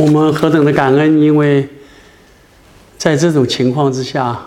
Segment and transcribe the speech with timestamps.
[0.00, 1.68] 我们何等的感恩，因为
[2.96, 4.40] 在这种情况之下，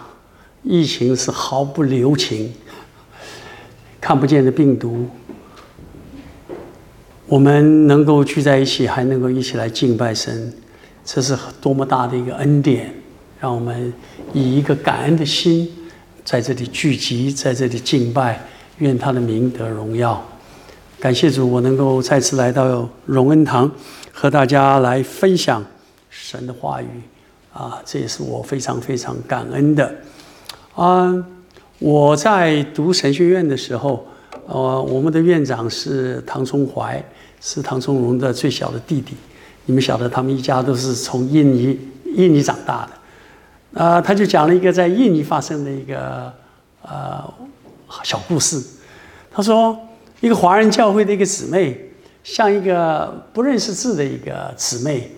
[0.64, 2.52] 疫情是毫不留情，
[4.02, 5.08] 看不见的病毒，
[7.28, 10.52] 我们能够聚在一起，还能够一起来敬拜神，
[11.06, 12.92] 这是多么大的一个恩典！
[13.40, 13.94] 让我们
[14.34, 15.72] 以一个感恩的心
[16.26, 18.44] 在这里聚集，在这里敬拜，
[18.80, 20.20] 愿他的名得荣耀。
[21.00, 23.72] 感谢主，我能够再次来到荣恩堂。
[24.16, 25.66] 和大家来分享
[26.08, 26.88] 神的话语
[27.52, 29.94] 啊，这也是我非常非常感恩的
[30.76, 31.12] 啊！
[31.80, 34.06] 我在读神学院的时候，
[34.46, 37.04] 呃，我们的院长是唐崇怀，
[37.42, 39.16] 是唐崇荣的最小的弟弟。
[39.66, 41.80] 你们晓得，他们一家都是从印尼
[42.16, 42.88] 印尼长大
[43.74, 44.00] 的啊。
[44.00, 46.32] 他就讲了一个在印尼发生的一个
[46.84, 47.34] 呃
[48.04, 48.64] 小故事。
[49.32, 49.78] 他说，
[50.22, 51.90] 一个华人教会的一个姊妹。
[52.24, 55.12] 向一个不认识字的一个姊妹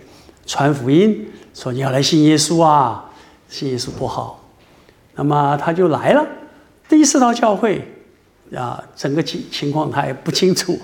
[0.46, 3.06] 传福音，说你要来信耶稣啊，
[3.48, 4.44] 信耶稣多好。
[5.16, 6.26] 那么他就来了，
[6.90, 7.88] 第一次到教会，
[8.54, 10.78] 啊，整个情情况他也不清楚。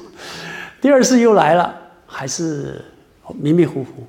[0.79, 2.83] 第二次又来了，还是
[3.39, 4.03] 迷迷糊糊。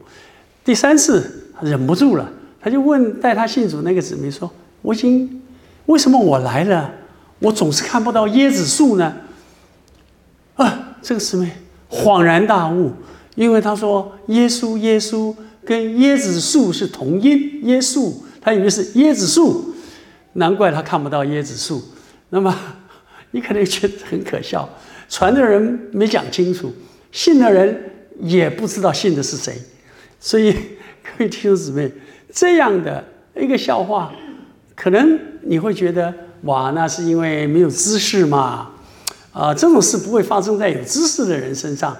[0.64, 4.50] 第三次忍不住了，他就问带他信主那个姊妹说
[4.82, 5.42] ：“我已经
[5.86, 6.92] 为什么我来了，
[7.40, 9.14] 我总是看不到椰子树呢？”
[10.54, 11.50] 啊，这个姊妹。
[11.92, 12.90] 恍然大悟，
[13.34, 19.74] 因为他说耶稣耶稣跟椰子树是同音，耶稣他以为是椰子树，
[20.32, 21.82] 难怪他看不到椰子树。
[22.30, 22.58] 那么
[23.32, 24.66] 你可能觉得很可笑，
[25.10, 26.72] 传的人没讲清楚，
[27.12, 27.78] 信的人
[28.20, 29.54] 也不知道信的是谁。
[30.18, 30.52] 所以
[31.04, 31.92] 各位弟兄姊妹，
[32.32, 33.04] 这样的
[33.38, 34.10] 一个笑话，
[34.74, 36.12] 可能你会觉得
[36.44, 38.70] 哇，那是因为没有知识嘛。
[39.32, 41.96] 啊，这种事不会发生在有知识的人身上。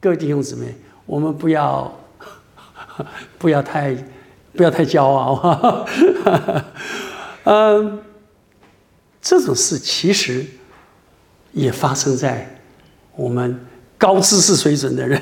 [0.00, 0.72] 各位弟兄姊妹，
[1.06, 1.92] 我们不要
[3.36, 3.96] 不要太
[4.54, 5.84] 不要太骄傲哈。
[7.42, 8.00] 嗯，
[9.20, 10.46] 这种事其实
[11.50, 12.60] 也发生在
[13.16, 13.66] 我们
[13.98, 15.20] 高知识水准的人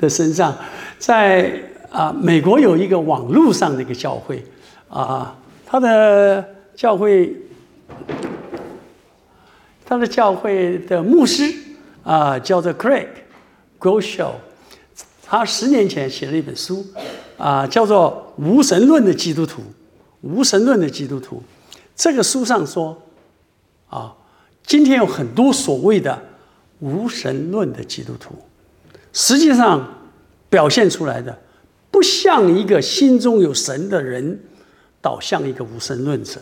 [0.00, 0.56] 的身上。
[0.98, 1.52] 在
[1.92, 4.44] 啊，美国有一个网络上的一个教会
[4.88, 7.36] 啊，他的教会。
[9.90, 11.52] 他的教会的牧师
[12.04, 13.08] 啊，叫做 Craig
[13.80, 14.34] Groeschel，
[15.20, 16.86] 他十年前写了一本书
[17.36, 19.62] 啊，叫做《无神论的基督徒》。
[20.20, 21.42] 无神论的基督徒，
[21.96, 23.02] 这个书上说
[23.88, 24.14] 啊，
[24.64, 26.22] 今天有很多所谓的
[26.78, 28.36] 无神论的基督徒，
[29.12, 30.06] 实际上
[30.48, 31.36] 表现出来的
[31.90, 34.38] 不像一个心中有神的人，
[35.02, 36.40] 倒像一个无神论者。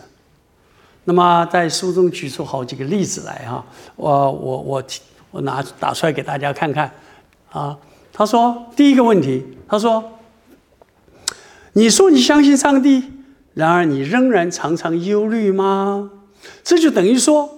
[1.08, 3.64] 那么在书中举出好几个例子来哈，
[3.96, 4.84] 我我我
[5.30, 6.92] 我拿打出来给大家看看，
[7.50, 7.74] 啊，
[8.12, 10.04] 他说第一个问题，他说，
[11.72, 13.04] 你说你相信上帝，
[13.54, 16.10] 然而你仍然常常忧虑吗？
[16.62, 17.48] 这就等于说，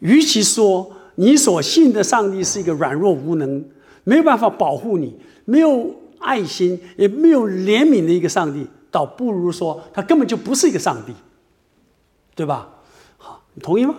[0.00, 3.64] 与其说你所信的上帝是一个软弱无能、
[4.02, 11.12] 没有办法保护你、没有爱心也没有怜悯的一个上帝，倒不如说他根本就不是一个上帝。
[12.34, 12.68] 对吧？
[13.18, 13.94] 好，你同意吗？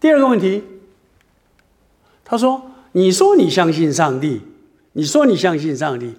[0.00, 0.62] 第二个问题，
[2.24, 4.42] 他说：“你说你相信上帝，
[4.92, 6.14] 你说你相信上帝，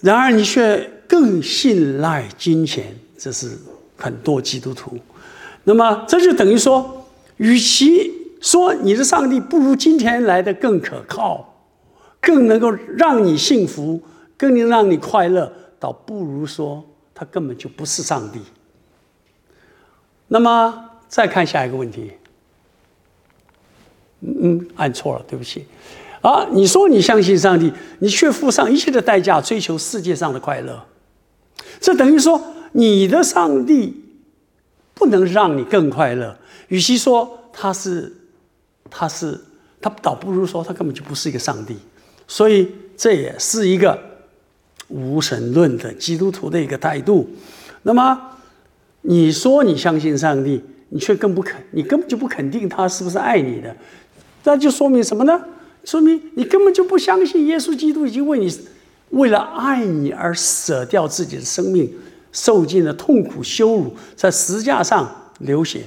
[0.00, 3.58] 然而你却更信赖金钱，这是
[3.96, 4.98] 很多基督徒。
[5.64, 7.06] 那么这就等于说，
[7.38, 11.64] 与其说你的上帝不如金钱来的更可靠，
[12.20, 14.00] 更能够让你幸福，
[14.36, 16.84] 更能让你快乐，倒不如说
[17.14, 18.38] 他根本就不是上帝。”
[20.28, 22.10] 那么再看下一个问题，
[24.20, 25.64] 嗯嗯，按错了，对不起。
[26.20, 30.84] 啊，你说你相信上帝，你却付上一切的代价追求世界上的快乐，
[31.80, 32.42] 这等于说
[32.72, 34.04] 你的上帝
[34.94, 36.36] 不能让你更快乐。
[36.68, 38.12] 与其说他是，
[38.90, 39.40] 他是，
[39.80, 41.76] 他倒不如说他根本就不是一个上帝。
[42.26, 43.96] 所以这也是一个
[44.88, 47.30] 无神论的基督徒的一个态度。
[47.84, 48.32] 那么。
[49.08, 53.74] 你说你相信上帝，你却更不肯，你根本就不肯定他是不是爱你的，
[54.42, 55.40] 那就说明什么呢？
[55.84, 58.52] 说明你根本就不相信耶稣基督已经为你，
[59.10, 61.88] 为了爱你而舍掉自己的生命，
[62.32, 65.08] 受尽了痛苦羞辱，在十字架上
[65.38, 65.84] 流血，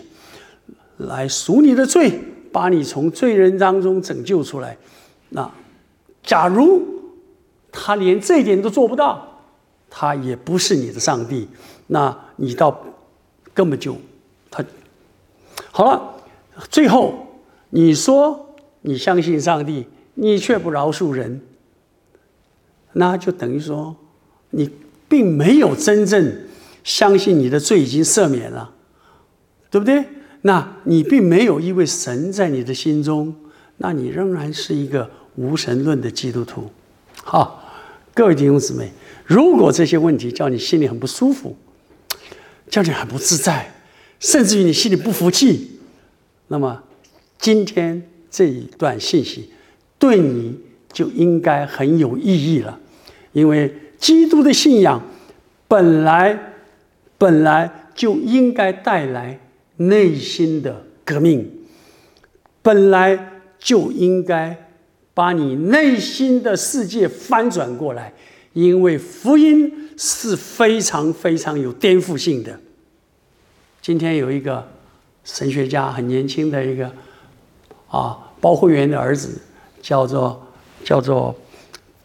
[0.95, 2.21] 来赎你的罪，
[2.53, 4.77] 把你从罪人当中拯救出来。
[5.27, 5.51] 那
[6.23, 6.81] 假如
[7.69, 9.41] 他连这一点都做不到，
[9.89, 11.49] 他也不是你的上帝，
[11.87, 12.81] 那你到。
[13.59, 13.97] 根本就，
[14.49, 14.63] 他
[15.69, 16.15] 好了。
[16.69, 17.27] 最后
[17.71, 21.41] 你说你相信上帝，你却不饶恕人，
[22.93, 23.93] 那就等于说，
[24.51, 24.69] 你
[25.09, 26.33] 并没有真正
[26.85, 28.73] 相信你的罪已经赦免了，
[29.69, 30.05] 对不对？
[30.43, 33.35] 那你并没有一位神在你的心中，
[33.75, 36.69] 那你仍然是一个无神论的基督徒。
[37.25, 37.61] 好，
[38.13, 38.89] 各位弟兄姊妹，
[39.25, 41.57] 如果这些问题叫你心里很不舒服，
[42.69, 43.73] 叫你很不自在，
[44.19, 45.79] 甚至于你心里不服气，
[46.47, 46.83] 那么
[47.37, 49.51] 今天这一段信息
[49.97, 50.57] 对你
[50.93, 52.79] 就应该很有意义了，
[53.33, 55.01] 因为基督的信仰
[55.67, 56.53] 本来
[57.17, 59.39] 本来就应该带来。
[59.81, 61.49] 内心的革命，
[62.61, 63.17] 本来
[63.57, 64.53] 就应该
[65.13, 68.11] 把你内心的世界翻转过来，
[68.53, 72.59] 因为福音是非常非常有颠覆性的。
[73.81, 74.67] 今天有一个
[75.23, 76.91] 神学家，很年轻的一个
[77.89, 79.41] 啊，包会员的儿子，
[79.81, 80.47] 叫做
[80.83, 81.35] 叫做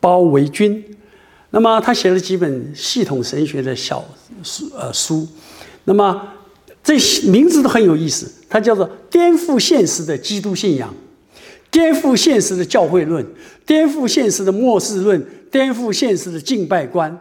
[0.01, 0.85] 包维军。
[1.51, 4.05] 那么他写了几本系统神学的小
[4.43, 5.27] 书呃书，
[5.85, 6.29] 那么。
[6.87, 10.95] 这些名字都很有意思，它叫做“颠覆现实的基督信仰”、
[11.73, 13.27] “颠覆现实的教会论”、
[13.65, 17.17] “颠覆现实的末世论”、“颠覆现实的敬拜观”。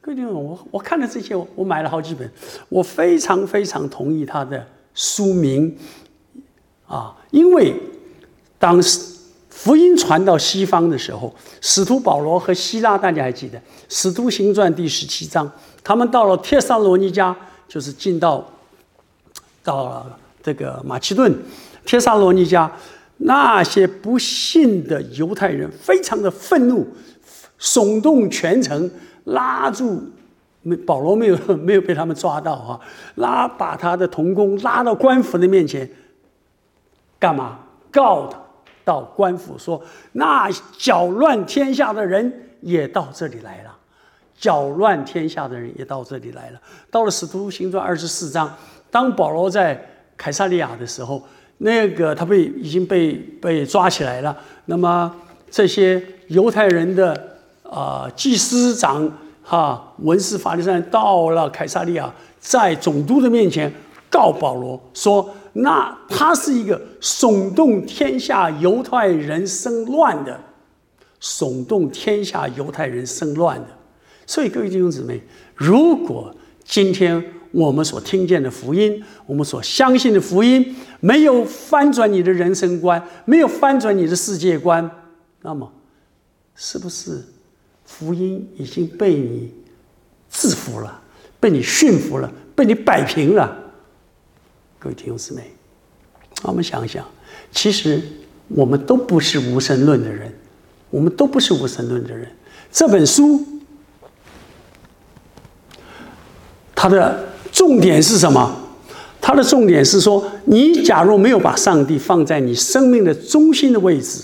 [0.00, 2.26] 各位听众，我我看了这些，我买了好几本，
[2.70, 5.76] 我非常非常同意他的书名
[6.86, 7.74] 啊，因为
[8.58, 8.98] 当时
[9.50, 13.58] 福音传到西方的时候，使徒保罗和希腊，大家还记得
[13.90, 15.52] 《使徒行传》第十七章，
[15.84, 17.34] 他们到了帖撒罗尼迦，
[17.68, 18.50] 就是进到。
[19.62, 21.36] 到了这个马其顿、
[21.84, 22.70] 帖撒罗尼迦，
[23.16, 26.86] 那些不信的犹太人非常的愤怒，
[27.58, 28.90] 耸动全城，
[29.24, 30.02] 拉住
[30.62, 32.80] 没保罗没有没有被他们抓到啊，
[33.16, 35.88] 拉把他的同工拉到官府的面前，
[37.18, 37.60] 干嘛？
[37.90, 38.38] 告他
[38.84, 39.82] 到官府说，
[40.12, 43.76] 那搅乱天下的人也到这里来了，
[44.36, 46.60] 搅乱天下的人也到这里来了。
[46.90, 48.52] 到了使徒行传二十四章。
[48.88, 49.84] 当保罗在
[50.16, 51.22] 凯撒利亚的时候，
[51.58, 54.36] 那个他被已经被被抓起来了。
[54.66, 55.14] 那么
[55.50, 57.35] 这些犹太人的
[57.70, 59.10] 啊、呃、祭司长
[59.42, 63.72] 哈文士法利赛人到了凯撒利亚，在总督的面前
[64.10, 70.40] 告保罗说：“那他是一个耸动天下犹太人生乱的，
[71.20, 73.68] 耸动天下犹太人生乱的。”
[74.26, 75.20] 所以各位弟兄姊妹，
[75.54, 76.34] 如果
[76.64, 84.90] 今天，我们所听见的福音，我们所相信的福音，没有翻转你的人生观，没有翻转你的世界观，
[85.42, 85.72] 那么，
[86.56, 87.24] 是不是
[87.86, 89.50] 福音已经被你
[90.30, 91.00] 制服了，
[91.40, 93.56] 被你驯服了，被你摆平了？
[94.78, 95.50] 各位弟兄姊妹，
[96.42, 97.02] 我们想想，
[97.50, 98.02] 其实
[98.48, 100.30] 我们都不是无神论的人，
[100.90, 102.30] 我们都不是无神论的人。
[102.70, 103.42] 这本书，
[106.74, 107.24] 它的。
[107.52, 108.54] 重点是什么？
[109.18, 114.22] 它的重点是说，你假如没有把上帝放在你生命的中心的位置，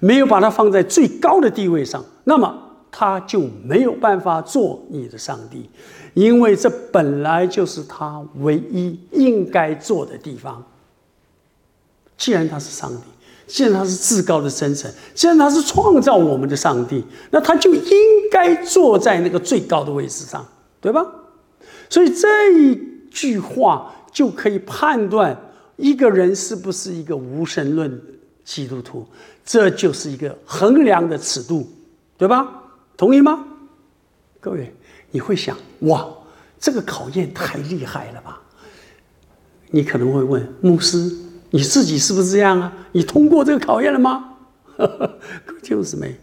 [0.00, 5.68] 没有把它放在最高的地位上，那么他就没有办法做你的上帝，
[6.14, 10.64] 因为这本来就是他唯一应该做的地方。
[12.16, 13.02] 既然他是上帝，
[13.46, 20.46] 既然他是至高的真神，既然他是创造我们的上帝，那他就应该坐在那个最高的位置上，
[20.80, 21.06] 对吧？
[21.90, 25.38] 所以这一句话就可以判断
[25.76, 28.02] 一个人是不是一个无神论
[28.44, 29.06] 基督徒，
[29.44, 31.68] 这就是一个衡量的尺度，
[32.16, 32.64] 对吧？
[32.96, 33.44] 同意吗？
[34.40, 34.74] 各位，
[35.10, 36.08] 你会想，哇，
[36.58, 38.40] 这个考验太厉害了吧？
[39.70, 41.12] 你可能会问牧师，
[41.50, 42.72] 你自己是不是这样啊？
[42.92, 44.36] 你通过这个考验了吗？
[44.76, 45.18] 呵 呵
[45.62, 46.14] 就是没，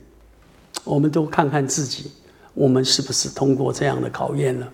[0.84, 2.12] 我们都看看自己，
[2.53, 4.70] 我们是不是通过这样的考验了？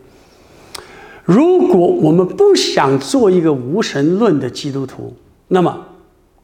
[1.25, 5.15] 如果我们不想做一个无神论的基督徒，
[5.47, 5.85] 那么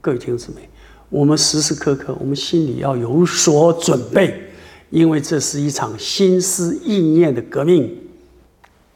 [0.01, 0.69] 各位弟兄姊妹，
[1.09, 4.44] 我们时时刻刻我们心里要有所准备，
[4.89, 7.97] 因为这是一场心思意念的革命，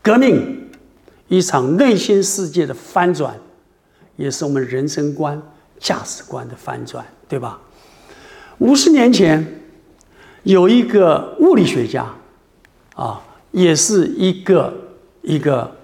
[0.01, 0.69] 革命，
[1.27, 3.39] 一场内心世界的翻转，
[4.15, 5.41] 也是我们人生观、
[5.79, 7.59] 价值观的翻转，对吧？
[8.59, 9.61] 五十年前，
[10.43, 12.13] 有一个物理学家，
[12.95, 14.73] 啊，也是一个
[15.21, 15.75] 一个。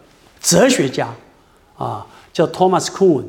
[0.41, 1.11] 哲学家，
[1.75, 3.23] 啊，叫 Thomas Kuhn，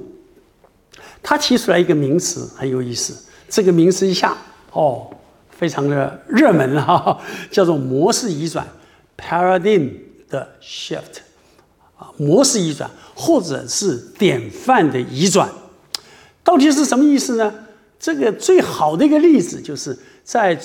[1.23, 3.17] 他提出来一个名词很有意思。
[3.49, 4.37] 这个名词一下
[4.73, 5.09] 哦，
[5.59, 7.19] 非常的热门哈，
[7.51, 8.67] 叫做模式移转
[9.17, 9.91] （paradigm
[10.29, 11.21] 的 shift）
[11.99, 15.49] 啊，模式移转或者是典范的移转，
[16.45, 17.53] 到底是什么意思呢？
[17.99, 20.57] 这个最好的一个例子就是在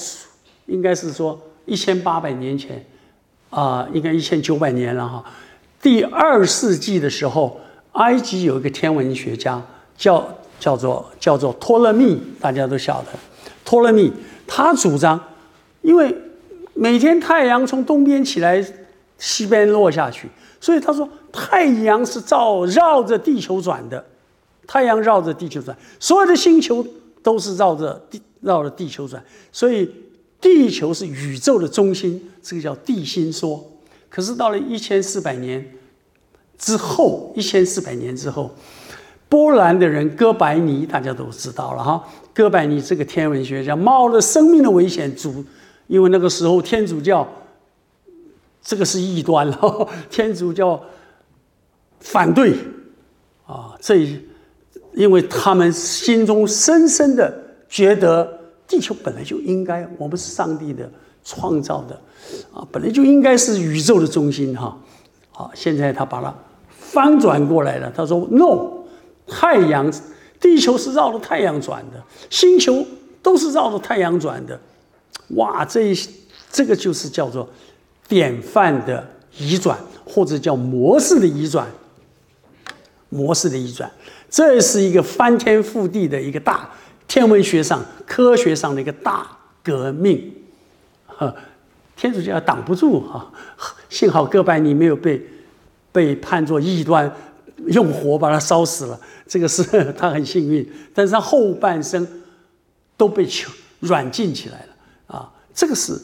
[0.66, 2.86] 应该是说一千八百年前，
[3.50, 5.24] 啊、应该一千九百年了哈。
[5.82, 7.60] 第二世纪的时候，
[7.94, 9.62] 埃及有一个天文学家
[9.98, 10.28] 叫
[10.60, 13.08] 叫做叫做托勒密，大家都晓得。
[13.64, 14.12] 托勒密
[14.54, 15.18] 他主张，
[15.82, 16.14] 因为
[16.74, 18.62] 每天太阳从东边起来，
[19.18, 20.28] 西边落下去，
[20.60, 24.06] 所以他说太阳是照绕着地球转的。
[24.68, 26.86] 太阳绕着地球转，所有的星球
[27.24, 29.90] 都是绕着地绕着地球转，所以
[30.42, 33.66] 地球是宇宙的中心，这个叫地心说。
[34.10, 35.66] 可是到了一千四百年
[36.58, 38.54] 之后，一千四百年之后，
[39.30, 45.44] 波兰的人哥白尼大家都知道了哈，哥白尼这个天文学家冒了生命的危险主，
[45.88, 47.28] 因为那个时候天主教
[48.62, 50.82] 这个是异端了，天主教
[52.00, 52.56] 反对
[53.46, 54.08] 啊这。
[54.94, 57.34] 因为他们心中深深的
[57.70, 60.92] 觉得，地球本来就应该，我们是上帝的
[61.24, 61.96] 创造的，
[62.54, 64.78] 啊，本来就应该是宇宙的中心哈。
[65.32, 66.36] 好，现在他把它
[66.78, 67.90] 翻转过来了。
[67.96, 68.84] 他说：“No，
[69.26, 69.90] 太阳，
[70.42, 72.86] 地球是绕着太阳转的，星球
[73.22, 74.60] 都是绕着太阳转的。”
[75.36, 75.96] 哇，这
[76.52, 77.48] 这个就是叫做
[78.10, 79.08] 典范的
[79.38, 81.66] 移转，或者叫模式的移转，
[83.08, 83.90] 模式的移转。
[84.30, 86.70] 这是一个翻天覆地的一个大
[87.08, 89.28] 天文学上、科学上的一个大
[89.64, 90.34] 革命，
[91.06, 91.34] 呵，
[91.96, 93.32] 天主教挡不住哈，
[93.90, 95.22] 幸好哥白尼没有被
[95.92, 97.10] 被判作异端，
[97.68, 99.64] 用火把他烧死了，这个是
[99.98, 102.08] 他很幸运，但是他后半生
[102.98, 103.28] 都被
[103.80, 106.00] 软禁起来了啊，这个是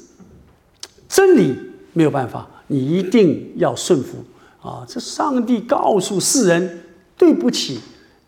[1.08, 1.56] 真理，
[1.94, 4.18] 没有办法，你一定要顺服
[4.62, 6.82] 啊，这上帝告诉世人，
[7.18, 7.80] 对不起。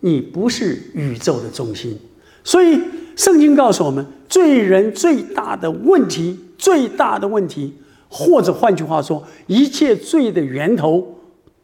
[0.02, 2.00] 你不是宇宙的中心，
[2.42, 2.80] 所以
[3.18, 7.74] 圣经告诉我们，罪人最大的问题，最大的问题，
[8.08, 11.19] 或者换句话说，一切罪的源头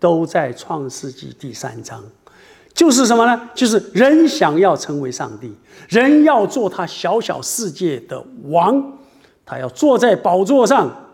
[0.06, 2.00] 都在创世纪第三章，
[2.76, 3.50] 就是什么呢？
[3.56, 5.52] 就是人想要成为上帝，
[5.90, 9.00] 人要做他小小世界的王，
[9.44, 11.08] 他要坐在宝座上，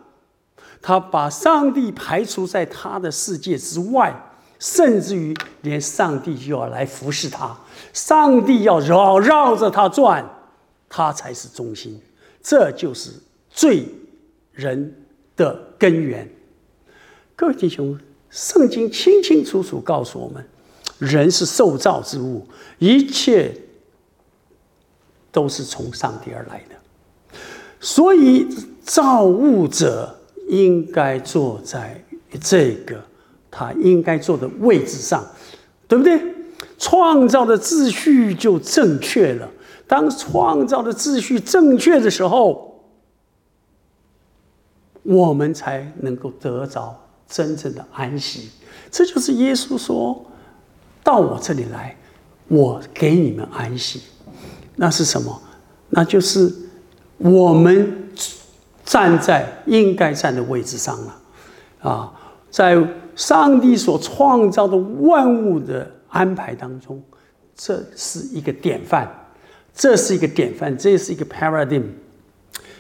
[0.81, 4.13] 他把上帝排除在他的世界之外。
[4.59, 7.57] 甚至于连上帝就要来服侍他，
[7.93, 10.23] 上帝要绕绕着他转，
[10.89, 11.99] 他才是中心。
[12.43, 13.09] 这就是
[13.49, 13.87] 罪
[14.51, 14.93] 人
[15.35, 16.29] 的根源。
[17.35, 17.97] 各位弟兄，
[18.31, 20.43] 圣经清清楚楚告诉我们，
[20.97, 22.47] 人是受造之物，
[22.79, 23.55] 一切
[25.31, 26.75] 都是从上帝而来的，
[27.79, 28.47] 所以
[28.83, 32.03] 造物者应该坐在
[32.41, 32.99] 这个。
[33.53, 35.21] 他应该坐的位置上，
[35.85, 36.17] 对不对？
[36.77, 39.51] 创造的秩序就正确了。
[39.85, 42.81] 当创造的秩序正确的时候，
[45.03, 46.97] 我们才能够得着
[47.31, 48.51] 真正的安息。
[48.91, 50.23] 这就是耶稣说
[51.03, 51.97] ：“到我这里来，
[52.47, 54.03] 我给你们安息。”
[54.77, 55.41] 那是什么？
[55.89, 56.53] 那就是
[57.17, 58.09] 我们
[58.85, 61.21] 站在应该站的位置上了，
[61.79, 62.13] 啊，
[62.51, 62.77] 在。
[63.13, 66.99] 上帝所创造的万物的安排当中，
[67.55, 69.07] 这是一个典范，
[69.75, 71.83] 这是一个典范，这是一个 paradigm。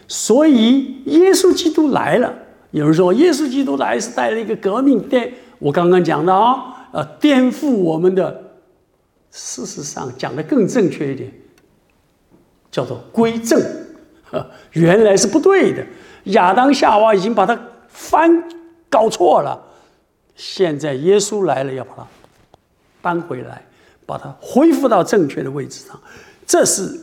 [0.07, 2.33] 所以耶稣基督来了，
[2.71, 8.51] 有人说耶稣基督来是带了一个革命，颠我刚刚讲的啊，呃，颠覆我们的。
[9.33, 11.31] 事实上讲得更正确一点，
[12.69, 13.57] 叫做归正，
[14.73, 15.81] 原来是不对的。
[16.25, 18.43] 亚当夏娃已经把它翻
[18.89, 19.57] 搞错了。
[20.35, 22.07] 现在耶稣来了，要把它
[23.01, 23.63] 搬回来，
[24.05, 25.97] 把它恢复到正确的位置上，
[26.45, 26.99] 这是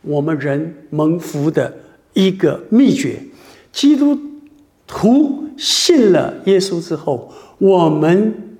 [0.00, 1.70] 我们人蒙福的
[2.14, 3.22] 一个秘诀。
[3.72, 4.18] 基督
[4.94, 8.58] 徒信了耶稣之后，我们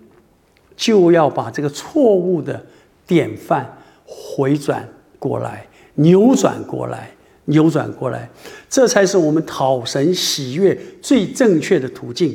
[0.74, 2.64] 就要把这个错误的
[3.06, 7.10] 典范回转过来，扭转过来，
[7.44, 8.30] 扭转过来，
[8.70, 12.34] 这才是我们讨神喜悦最正确的途径。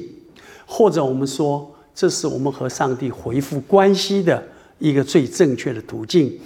[0.68, 4.44] 或者我们说，这是我们和上帝恢复关系的
[4.77, 6.39] 一个最正确的途径。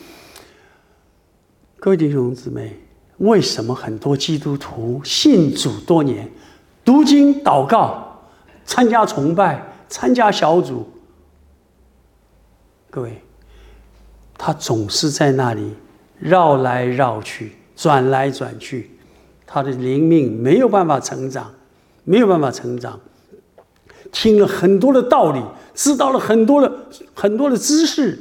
[1.78, 2.80] 各位弟兄姊妹，
[3.18, 6.32] 为什么很多基督徒信主多年，
[6.84, 8.22] 读经、祷告、
[8.66, 10.90] 参加崇拜、参加小组，
[12.90, 13.22] 各位，
[14.38, 15.74] 他总是在那里
[16.20, 18.92] 绕来绕去、转来转去，
[19.46, 21.54] 他的灵命没有办法成长，
[22.04, 23.00] 没有办法成长。
[24.12, 25.42] 听了很多的道理，
[25.74, 26.72] 知道了很多的
[27.14, 28.20] 很多的知识，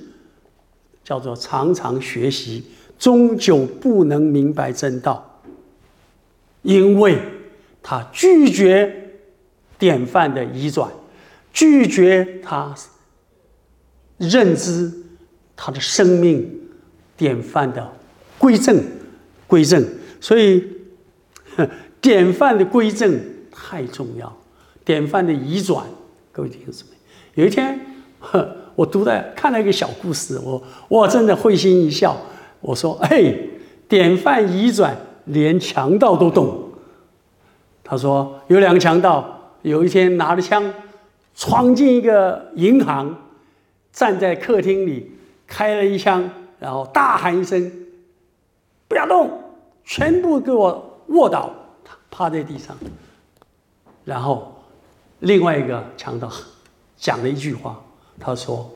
[1.02, 2.64] 叫做常常学习，
[2.99, 5.40] 终究不能明白真道。
[6.62, 7.19] 因为
[7.83, 9.11] 他拒绝
[9.79, 10.91] 典范的移转，
[11.53, 12.75] 拒绝他
[14.19, 14.93] 认知
[15.57, 16.61] 他的生命
[17.17, 17.91] 典范的
[18.39, 18.83] 归正
[19.47, 19.85] 归正，
[20.21, 20.65] 所以
[22.01, 23.21] 典范的归正
[23.51, 24.35] 太重要，
[24.85, 25.85] 典范的移转，
[26.33, 26.97] 各位听众们，
[27.35, 27.79] 有一天，
[28.77, 32.17] 我读的看了一个小故事，我我真的会心一笑。
[32.61, 33.35] 我说：“哎，
[33.89, 34.95] 典范移转，
[35.25, 36.70] 连强盗都懂。”
[37.90, 40.73] 他说：“有两个强盗，有一天拿着枪，
[41.35, 43.12] 闯进一个银行，
[43.92, 45.11] 站在客厅里，
[45.44, 46.30] 开了一枪，
[46.61, 47.73] 然后大喊一声
[48.87, 49.28] ：‘不要动，
[49.82, 51.52] 全部给我卧倒，
[52.12, 52.76] 趴在地上。’
[54.06, 54.54] 然后
[55.18, 56.30] 另外一个强盗
[56.97, 57.82] 讲了一句话，
[58.20, 58.70] 他说：‘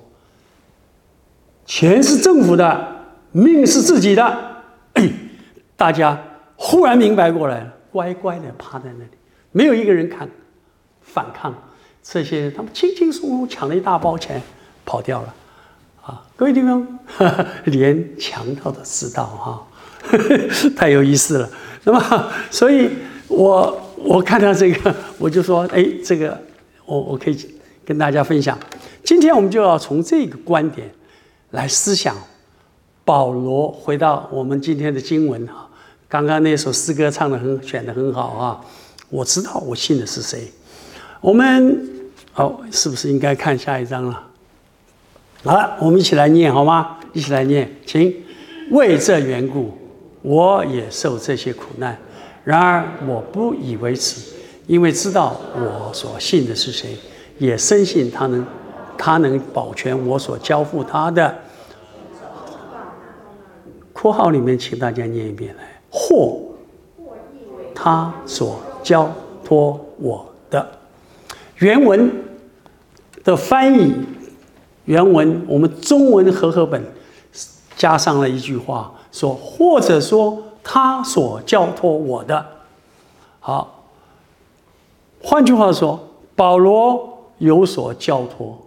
[1.65, 2.93] 钱是政府的。’”
[3.31, 4.63] 命是自己的，
[5.77, 6.21] 大家
[6.57, 9.11] 忽然明白过来了，乖乖的趴在那里，
[9.53, 10.29] 没有一个人敢
[11.01, 11.55] 反抗。
[12.03, 14.43] 这些他们轻轻松松抢了一大包钱，
[14.85, 15.35] 跑掉了。
[16.03, 16.99] 啊，各位弟兄，
[17.67, 19.67] 连强盗都知道哈，
[20.77, 21.49] 太有意思了。
[21.85, 22.91] 那么，所以
[23.29, 26.37] 我我看到这个，我就说，哎，这个
[26.85, 28.59] 我我可以跟大家分享。
[29.05, 30.91] 今天我们就要从这个观点
[31.53, 32.17] 来思想。
[33.07, 35.64] 保罗回到我们今天的经文哈，
[36.15, 38.61] 刚刚那首诗歌唱得很，选得很好啊。
[39.11, 40.47] 我知道我信的是谁。
[41.21, 44.23] 我们好，是不是应该看下一章了？
[45.43, 46.99] 好了，我们一起来念好吗？
[47.15, 48.15] 一起来念，请。
[48.71, 49.77] 为这缘故，
[50.23, 51.99] 我也受这些苦难。
[52.45, 54.21] 然而我不以为耻，
[54.69, 56.97] 因为知道我所信的是谁，
[57.39, 58.47] 也深信他能，
[58.97, 61.37] 他能保全我所交付他的。
[63.93, 65.74] 括号里面，请大家念一遍来。
[65.97, 66.41] 或
[67.73, 69.09] 他所交
[69.45, 70.69] 托我的
[71.59, 72.11] 原文
[73.23, 73.95] 的翻译，
[74.87, 76.85] 原文我们中文和合本
[77.77, 82.45] 加上了一句话，说或者说他所交托我的。
[83.39, 83.85] 好，
[85.23, 88.67] 换句话说，保罗有所交托，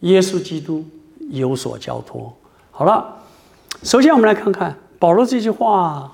[0.00, 0.82] 耶稣基督
[1.28, 2.32] 有所交托。
[2.70, 3.12] 好了。
[3.82, 6.10] 首先，我们来看看保罗这句话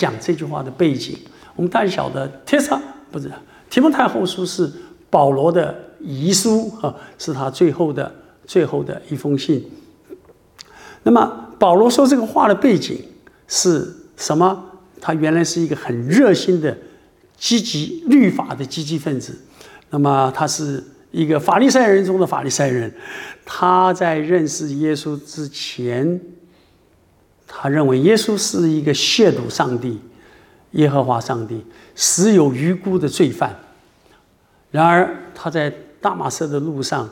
[0.00, 1.18] 讲这句话的背景。
[1.54, 2.80] 我们大家晓得，帖撒
[3.12, 3.30] 不是
[3.68, 4.72] 提摩太后书是
[5.10, 8.10] 保罗的遗书啊，是他最后的
[8.46, 9.62] 最后的一封信。
[11.02, 12.98] 那么，保罗说这个话的背景
[13.46, 14.64] 是什么？
[15.02, 16.74] 他原来是一个很热心的、
[17.36, 19.38] 积极律法的积极分子。
[19.90, 22.90] 那么，他是一个法利赛人中的法利赛人。
[23.44, 26.18] 他在认识耶稣之前。
[27.52, 30.00] 他认为耶稣是一个亵渎上帝、
[30.70, 31.62] 耶和华上帝、
[31.96, 33.54] 死有余辜的罪犯。
[34.70, 37.10] 然而，他在大马色的路上，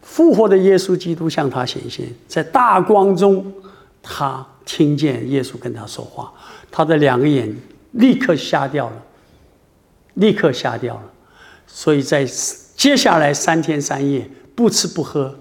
[0.00, 3.52] 复活的耶稣基督向他显现，在大光中，
[4.00, 6.32] 他听见耶稣跟他说话，
[6.70, 7.54] 他的两个眼
[7.90, 9.02] 立刻瞎掉了，
[10.14, 11.02] 立刻瞎掉了。
[11.66, 12.24] 所以在
[12.76, 15.36] 接下来三天三夜不吃不喝，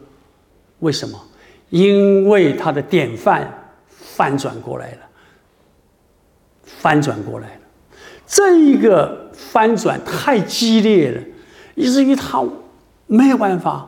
[0.80, 1.24] 为什么？
[1.70, 3.56] 因为他的典范。
[4.20, 4.98] 翻转过来了，
[6.66, 7.62] 翻转过来了，
[8.28, 11.22] 这一个翻转太激烈了，
[11.76, 12.44] 以至于他
[13.08, 13.88] 没有办法，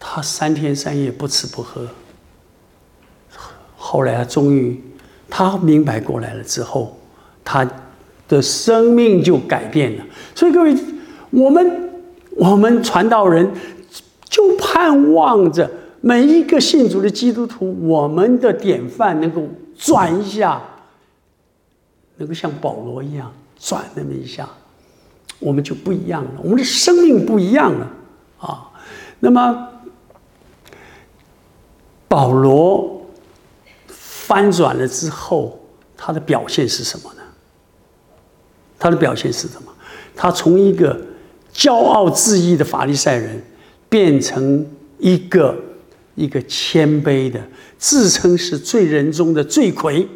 [0.00, 1.86] 他三天三夜不吃不喝。
[3.76, 4.82] 后来他终于
[5.30, 6.98] 他明白过来了之后，
[7.44, 7.64] 他
[8.26, 10.04] 的生命就改变了。
[10.34, 10.76] 所以各位，
[11.30, 11.92] 我们
[12.32, 13.48] 我们传道人
[14.28, 15.70] 就盼望着。
[16.06, 20.60] 每一个信主的基督徒，我们的典范能够转一下，
[22.16, 24.46] 能够像保罗一样转那么一下，
[25.38, 27.90] 我们就不一样了，我们的生命不一样了
[28.38, 28.70] 啊。
[29.18, 29.66] 那么，
[32.06, 33.06] 保罗
[33.86, 35.58] 翻转了之后，
[35.96, 37.22] 他的表现是什么呢？
[38.78, 39.72] 他的表现是什么？
[40.14, 41.00] 他从一个
[41.54, 43.42] 骄傲自义的法利赛人，
[43.88, 44.66] 变成
[44.98, 45.56] 一个。
[46.14, 47.42] 一个谦卑的，
[47.76, 50.06] 自称是罪人中的罪魁，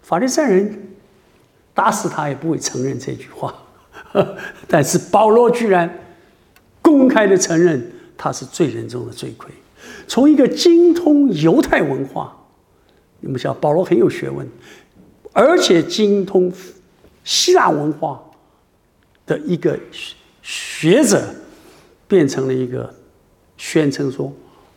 [0.00, 0.96] 法利赛人
[1.74, 3.54] 打死他也不会承认这句话，
[4.66, 5.98] 但是保罗居然
[6.80, 9.50] 公开的承认他是罪人中的罪魁。
[10.08, 12.34] 从一个精通犹太文化，
[13.20, 14.48] 你们知道保罗很有学问，
[15.32, 16.50] 而且精通
[17.22, 18.22] 希腊文化
[19.26, 19.78] 的一个
[20.40, 21.22] 学者，
[22.08, 22.94] 变成了一个
[23.58, 24.32] 宣称说。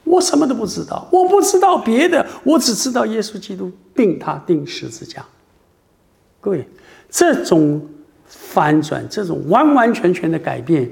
[0.10, 5.24] 我什么都不知道，我不知道别的，我只知道耶稣基督定他钉十字架。
[6.42, 6.68] 各位，
[7.12, 7.88] 这种
[8.26, 10.90] 翻转，这种完完全全的改变，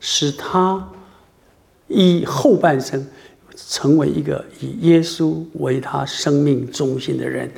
[0.00, 0.88] 使他
[1.88, 3.06] 以后半生
[3.54, 7.50] 成为一个以耶稣为他生命中心的人。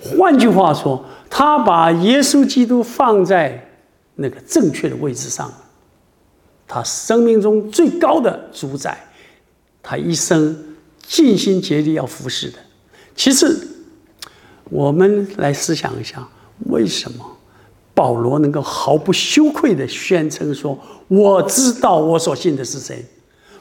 [0.00, 3.68] 换句话说，他把耶稣基督放在
[4.14, 5.52] 那个正确的位置上，
[6.68, 9.07] 他生命中最高的主宰，
[9.90, 12.58] 他一生尽心竭力要服侍的。
[13.16, 13.66] 其实，
[14.64, 16.28] 我们来思想一下，
[16.66, 17.24] 为什么
[17.94, 23.02] 保罗能够毫不羞愧地宣称说：“我知道我所信的是谁，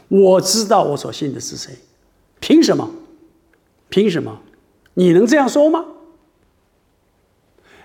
[0.10, 1.74] 我知道我所信的是谁。”
[2.42, 2.92] 凭什么？
[3.88, 4.42] 凭什么？
[4.96, 5.86] 你能这样说吗？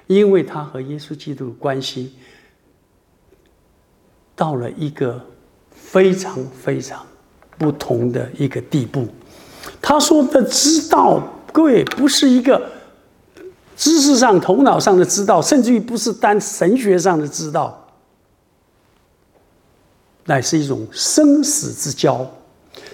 [0.09, 2.15] 因为他和耶稣基督的关系
[4.35, 5.25] 到了一个
[5.71, 7.07] 非常非常
[7.63, 9.07] 不同的一个地步。
[9.81, 11.23] 他说的“知道”。
[11.53, 12.71] 各位，不是一个
[13.77, 17.89] 知识上、头脑上的知道，甚至于不是单神学上的知道，
[20.25, 22.27] 乃是一种生死之交，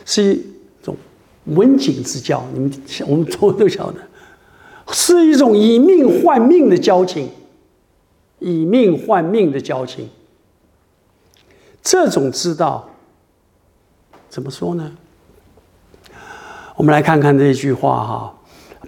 [0.04, 0.44] 是一
[0.82, 0.96] 种
[1.44, 2.44] 文景之交。
[2.52, 2.72] 你们
[3.06, 4.00] 我们都都晓得，
[4.92, 7.30] 是一种以命换命的交情，
[8.40, 10.10] 以命换命的交情。
[11.80, 12.90] 这种知道
[14.38, 14.92] 怎么说呢？
[16.76, 18.34] 我们来看看这句话哈。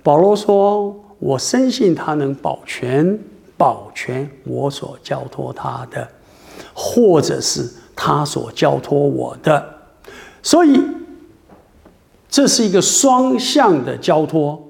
[0.01, 3.19] 保罗说：“我深信他能保全、
[3.57, 6.09] 保全我所交托他的，
[6.73, 9.75] 或者是他所交托我的。
[10.41, 10.81] 所以，
[12.29, 14.69] 这是一个双向的交托。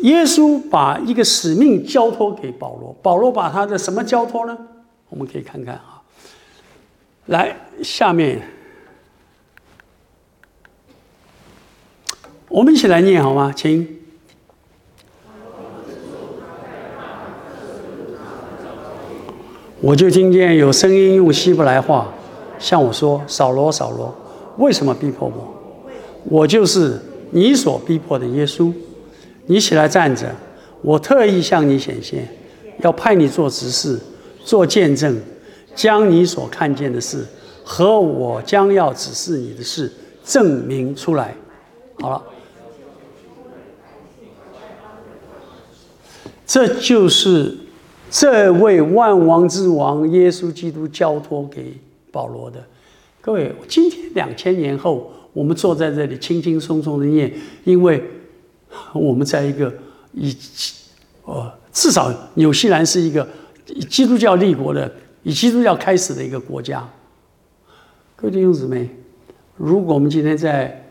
[0.00, 4.56] 耶稣把一个使命交托给保罗，保罗把他的什么交托呢？
[5.10, 5.95] 我们可以看看啊。
[7.26, 8.40] 来，下面。”
[12.48, 13.52] 我们一起来念好吗？
[13.54, 13.86] 请。
[19.80, 22.12] 我就听见有声音用希伯来话
[22.58, 24.12] 向我说：“扫罗，扫罗，
[24.56, 25.54] 为什么逼迫我？
[26.24, 26.98] 我就是
[27.30, 28.72] 你所逼迫的耶稣。
[29.46, 30.34] 你起来站着，
[30.82, 32.26] 我特意向你显现，
[32.78, 34.00] 要派你做执事，
[34.42, 35.20] 做见证，
[35.76, 37.24] 将你所看见的事
[37.62, 39.92] 和我将要指示你的事
[40.24, 41.36] 证明出来。”
[42.00, 42.20] 好了。
[46.46, 47.56] 这就是
[48.08, 51.76] 这位万王之王耶稣基督交托给
[52.12, 52.64] 保罗的。
[53.20, 57.32] 各位，今天两千年后，我们坐在这里轻轻松松的念，
[57.64, 58.00] 因为
[58.92, 59.74] 我们在一个
[60.12, 60.34] 以
[61.24, 63.26] 呃至少纽西兰是一个
[63.90, 64.90] 基督教立国的、
[65.26, 66.88] 以基督教开始的一个国家。
[68.14, 68.88] 各位弟兄姊妹，
[69.56, 70.88] 如果我们今天在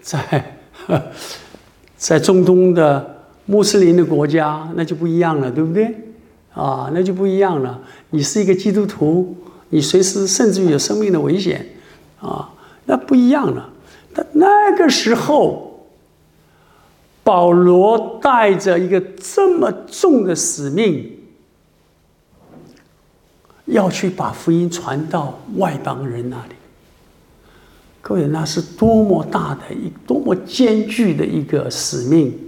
[0.00, 0.56] 在
[1.96, 3.14] 在中东的。
[3.48, 5.94] 穆斯林的国家那就不一样了，对不对？
[6.52, 7.80] 啊，那就不一样了。
[8.10, 9.36] 你是一个基督徒，
[9.68, 11.64] 你随时甚至于有生命的危险，
[12.20, 12.52] 啊，
[12.86, 13.70] 那不一样了。
[14.12, 15.86] 但那个时候，
[17.22, 21.15] 保罗带着一个这么重的使命，
[23.66, 26.54] 要去把福音传到外邦人那里。
[28.00, 32.38] 各位，那是多么大的一多么艰巨的一个使命。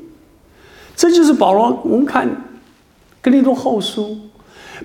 [0.95, 2.29] 这就是保罗，我们看
[3.21, 4.11] 《哥林多后书》，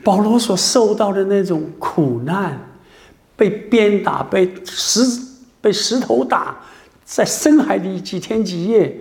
[0.04, 2.60] 保罗所受到的那种苦难，
[3.36, 5.02] 被鞭打，被石
[5.62, 6.58] 被石头打，
[7.06, 9.00] 在深海里几天几夜，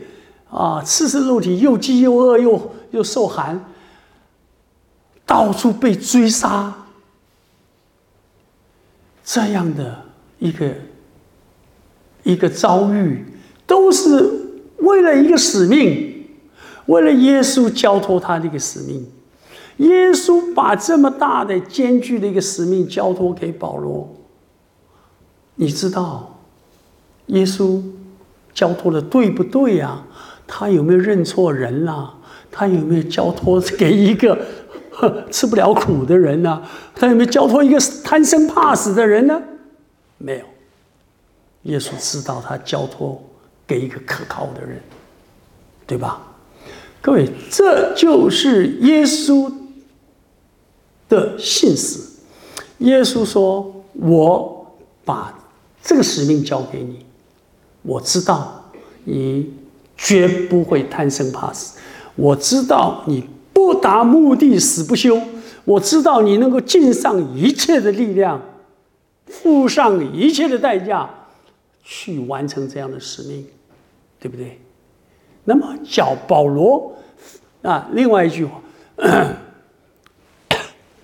[0.50, 3.64] 啊，赤身肉体，又饥又饿，又又受寒，
[5.24, 6.74] 到处被追杀，
[9.24, 10.02] 这样的
[10.38, 10.70] 一个
[12.22, 13.24] 一个遭遇，
[13.66, 14.30] 都是
[14.78, 16.10] 为了一个使命。
[16.86, 19.06] 为了耶稣交托他的一个使命，
[19.76, 24.12] 耶稣把这么大的艰巨的一个使命交托给保罗。
[25.54, 26.40] 你知道，
[27.26, 27.80] 耶稣
[28.52, 30.06] 交托的对不对呀、啊？
[30.44, 32.14] 他有没有认错人啊？
[32.50, 34.36] 他有没有交托给一个
[35.30, 36.62] 吃不了苦的人呢、
[36.94, 39.42] 他有没有交托一个贪生怕死的人呢？
[40.18, 40.44] 没有。
[41.62, 43.22] 耶稣知道他交托
[43.66, 44.80] 给一个可靠的人，
[45.86, 46.20] 对吧？
[47.00, 49.52] 各位，这就是耶稣
[51.08, 52.00] 的信使。
[52.78, 55.36] 耶稣说：“我把
[55.82, 57.04] 这个使命交给你，
[57.82, 58.70] 我知道
[59.04, 59.52] 你
[59.96, 61.78] 绝不会贪生怕死，
[62.16, 63.28] 我知道你
[63.62, 65.16] 不达目的死不休，
[65.64, 68.42] 我知道你能够尽上一切的力量，
[69.26, 71.08] 付上一切的代价，
[71.84, 73.46] 去完成这样的使命，
[74.18, 74.60] 对不对？”
[75.46, 76.92] 那么，叫保罗
[77.62, 78.60] 啊，另外一句话，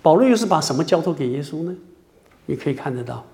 [0.03, 1.73] 保罗又是把什么交托给耶稣呢？
[2.45, 3.25] 你可以看得到，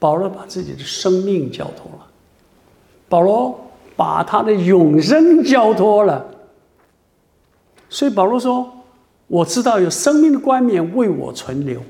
[0.00, 2.04] 保罗把自己的生命交托了，
[3.08, 3.56] 保罗
[3.94, 6.34] 把他的永生交托了。
[7.90, 8.84] 所以保罗说
[9.28, 11.82] ：“我知道有生命的冠冕为我存留。”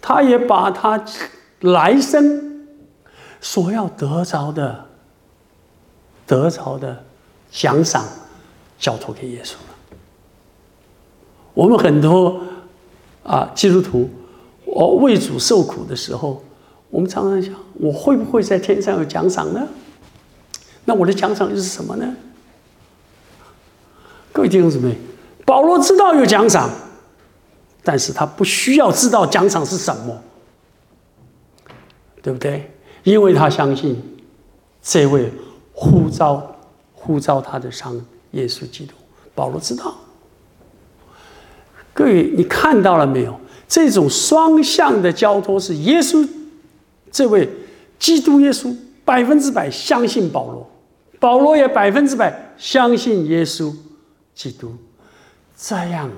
[0.00, 1.04] 他也把他
[1.60, 2.66] 来生
[3.40, 4.86] 所要得着的、
[6.26, 7.04] 得着的
[7.50, 8.04] 奖赏
[8.78, 9.96] 交托给耶稣了。
[11.54, 12.40] 我们很多。
[13.24, 14.10] 啊，基督徒，
[14.64, 16.42] 我为主受苦的时候，
[16.90, 19.64] 我们常常想，我会不会在天上有奖赏呢？
[20.84, 22.16] 那我的奖赏又是什么呢？
[24.32, 24.96] 各位弟兄姊妹，
[25.44, 26.70] 保罗知道有奖赏，
[27.84, 30.22] 但是他不需要知道奖赏是什么，
[32.22, 32.70] 对不对？
[33.04, 34.00] 因为他相信
[34.82, 35.30] 这位
[35.72, 36.56] 呼召
[36.94, 37.94] 呼召他的上
[38.30, 38.94] 耶稣基督，
[39.34, 39.94] 保罗知道。
[41.92, 43.38] 各位，你看到了没有？
[43.68, 46.26] 这种双向的交托是耶稣，
[47.10, 47.48] 这位
[47.98, 50.70] 基督耶稣百分之百相信保罗，
[51.18, 53.74] 保罗也百分之百相信耶稣
[54.42, 54.74] 基督，
[55.56, 56.10] 这样，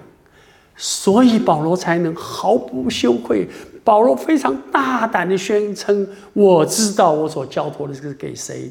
[0.76, 3.48] 所以保罗才能毫不羞愧。
[3.82, 8.70] 保罗非常大胆的宣称：“我知道我所交托的是给谁？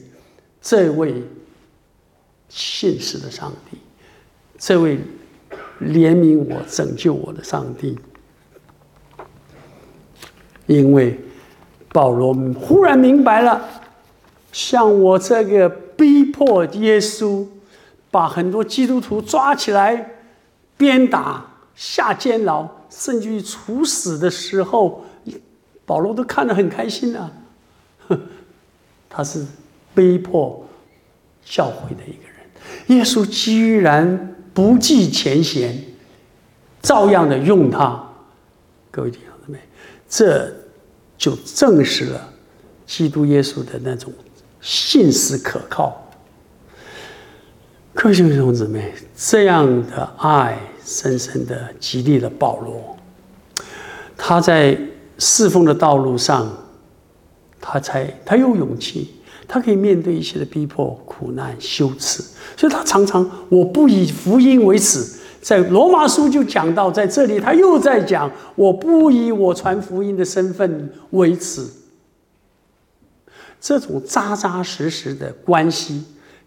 [0.62, 1.22] 这位
[2.50, 3.78] 信实的上帝，
[4.58, 5.00] 这位。”
[5.82, 7.98] 怜悯我、拯救我的上帝，
[10.66, 11.20] 因为
[11.90, 13.68] 保罗忽然明白了，
[14.54, 17.46] 像我这个逼迫耶稣，
[18.14, 20.12] 把很多基督徒抓起来
[20.78, 25.04] 鞭打、下监牢，甚至于处死的时候，
[25.84, 27.32] 保罗都看得很开心啊。
[29.10, 29.44] 他是
[29.96, 30.64] 逼迫
[31.44, 34.30] 教会的一个人，耶稣居然。
[34.54, 35.76] 不计前嫌，
[36.80, 38.08] 照样的用他。
[38.92, 39.58] 各位弟兄姊妹，
[40.08, 40.54] 这
[41.18, 42.30] 就证实了
[42.86, 44.14] 基督耶稣的那种
[44.62, 46.03] 信实可靠。
[47.96, 52.98] 各位弟兄姊妹，这样的爱深深的激励了保罗。
[54.18, 54.78] 他在
[55.20, 56.52] 侍奉的道路上，
[57.62, 59.12] 他才他有勇气。
[59.48, 62.24] 他可以面对一切的逼迫、苦难、羞耻，
[62.58, 65.20] 所以他常常我不以福音为耻。
[65.42, 71.68] 在罗马书就讲到，在这里他又在讲，我不以我传福音的身份为耻。
[73.62, 76.04] 这种扎扎实实的关系，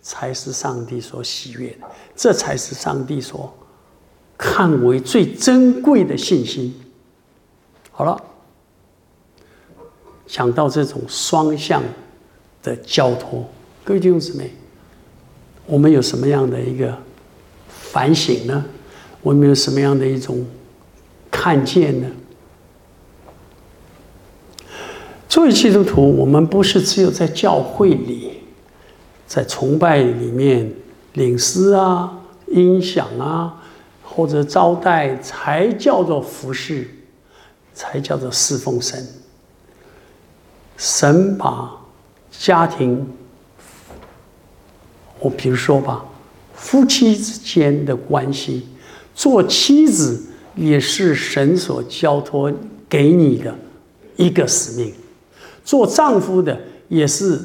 [0.07, 3.53] 才是上帝所喜悦的，这才是上帝所
[4.38, 6.73] 看为最珍贵的信心。
[7.90, 8.16] 好了，
[10.27, 11.83] 讲到这种双向。
[12.62, 13.49] 的交托，
[13.85, 14.51] 各位弟兄姊妹，
[15.66, 16.99] 我们有什么样的一个
[17.69, 18.64] 反省呢？
[19.23, 20.45] 我们有什么样的一种
[21.31, 22.11] 看见呢？
[25.29, 28.33] 作为基督徒，我们不是只有在教会里，
[29.27, 30.73] 在崇拜里面
[31.15, 33.62] 领诗啊、音响啊，
[34.03, 36.89] 或者招待，才叫做服侍，
[37.75, 39.07] 才叫做侍奉神。
[40.77, 41.73] 神把。
[42.39, 43.09] 家庭，
[45.21, 46.05] 我比如说吧，
[46.55, 48.69] 夫妻之间的关系，
[49.15, 50.23] 做妻子
[50.55, 52.53] 也是神所交托
[52.91, 53.57] 给你的
[54.17, 54.93] 一个使命；
[55.65, 57.41] 做丈夫的也是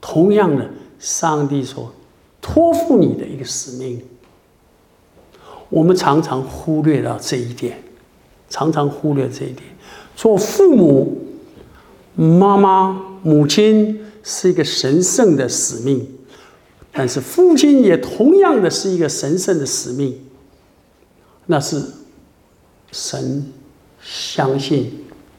[0.00, 0.68] 同样的，
[1.02, 1.92] 上帝所
[2.40, 4.00] 托付你的一个使命。
[5.68, 7.82] 我们常常忽略了这一点，
[8.48, 9.62] 常常忽略这一点。
[10.16, 11.18] 做父母、
[12.14, 13.98] 妈妈、母亲。
[14.24, 16.06] 是一个神圣的使命，
[16.92, 20.16] 但是父亲也同样的是一个神圣的使命。
[21.46, 21.82] 那是
[22.92, 23.44] 神
[24.00, 24.92] 相信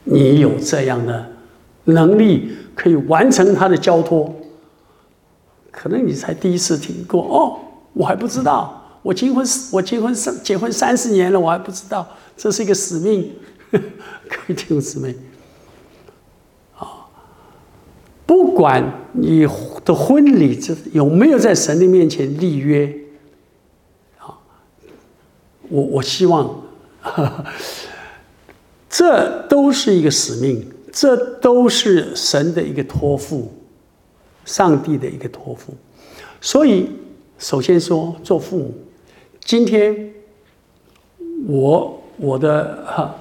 [0.04, 1.30] 你有这样的
[1.84, 4.36] 能力，可以完成他的交托。
[5.84, 7.60] 可能你才第一次听过哦，
[7.92, 8.82] 我还不知道。
[9.02, 13.30] 我结婚，我结婚三结婚三十年了，我还不知道这是一个使命。
[13.70, 13.78] 各
[14.48, 15.14] 位弟兄姊妹。
[18.24, 19.46] 不管你
[19.84, 22.90] 的婚礼这有没有在神的面前立约，
[24.16, 24.40] 啊，
[25.68, 26.62] 我我希望，
[28.88, 33.52] 这都是一个使命，这都是神的一个托付，
[34.44, 35.74] 上帝的一个托付。
[36.40, 36.90] 所以，
[37.38, 38.74] 首先说做父母，
[39.40, 40.12] 今天
[41.46, 43.14] 我我的哈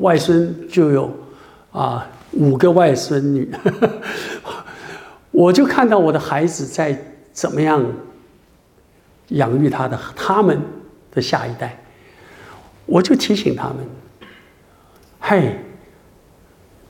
[0.00, 1.10] 外孙就有
[1.72, 2.10] 啊。
[2.36, 3.48] 五个外孙女，
[5.30, 7.00] 我就看到我的孩子在
[7.32, 7.80] 怎么样
[9.28, 10.60] 养育他的他们
[11.12, 11.78] 的下一代。
[12.86, 13.76] 我就提醒他们：
[15.20, 15.56] 嘿，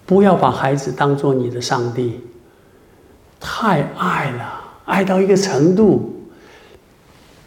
[0.06, 2.20] 不要把孩子当做你的上帝，
[3.46, 6.14] 太爱了，爱到一个程度，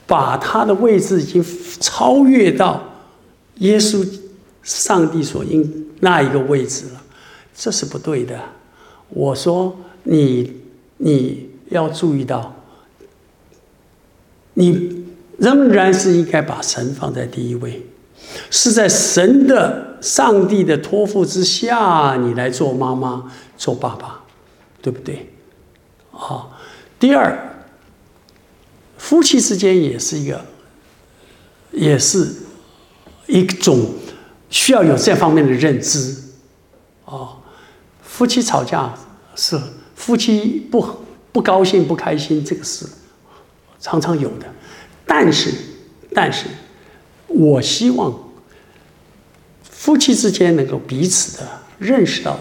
[0.06, 1.44] 把他的位置已经
[1.80, 2.84] 超越到
[3.56, 4.08] 耶稣、
[4.62, 7.02] 上帝所应那一个位置了，
[7.56, 8.40] 这是不对的。
[9.10, 10.62] 我说你，
[10.98, 12.56] 你要注意到，
[14.54, 15.04] 你
[15.40, 17.84] 仍然是应该把神放在第一位，
[18.52, 24.22] 是在神的、上帝的托付之下，你来做妈妈、做爸爸，
[24.80, 25.34] 对不对？
[26.18, 26.58] 好，
[27.00, 27.54] 第二。
[28.98, 30.44] 夫妻之间也是一个，
[31.72, 32.28] 也是
[33.28, 33.94] 一种
[34.50, 36.16] 需要有这方面的认知，
[37.06, 37.38] 啊，
[38.02, 38.94] 夫妻吵架
[39.36, 39.58] 是
[39.96, 40.86] 夫妻不
[41.32, 42.88] 不高兴不开心，这个是
[43.80, 44.48] 常常有的，
[45.06, 45.54] 但是
[46.14, 46.48] 但是，
[47.28, 48.14] 我希望
[49.62, 52.38] 夫妻之间能够彼此的认识到，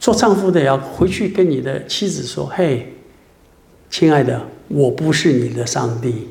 [0.00, 2.94] 做丈夫的要回去跟你的妻子说：“嘿，
[3.88, 6.28] 亲爱的。”我不是你的上帝。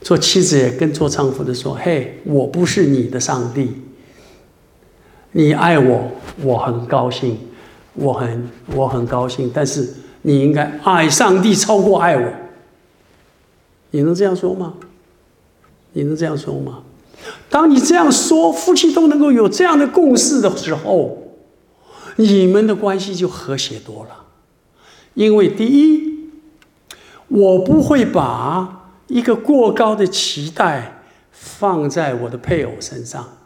[0.00, 3.82] 做妻子也跟做丈夫的说：“嘿，我不是你的上帝。
[5.32, 7.36] 你爱我，我很高兴，
[7.94, 9.50] 我很我很高兴。
[9.52, 12.32] 但是你应该爱上帝超过爱我。
[13.90, 14.74] 你能这样说吗？
[15.94, 16.84] 你能这样说吗？
[17.50, 21.23] 当你这样说，夫妻都能够有这样的共识的时候，
[22.16, 24.26] 你们的关系就和谐多了。
[25.14, 26.14] 因为第一。
[27.28, 33.38] 我不会把一个过高的期待放在我的配偶身上，